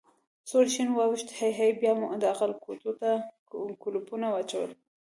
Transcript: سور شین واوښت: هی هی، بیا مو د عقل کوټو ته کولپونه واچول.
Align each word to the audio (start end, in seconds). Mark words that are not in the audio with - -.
سور 0.49 0.65
شین 0.73 0.89
واوښت: 0.93 1.27
هی 1.37 1.51
هی، 1.59 1.71
بیا 1.81 1.91
مو 1.99 2.05
د 2.21 2.23
عقل 2.33 2.51
کوټو 2.63 2.91
ته 2.99 3.09
کولپونه 3.83 4.27
واچول. 4.29 4.71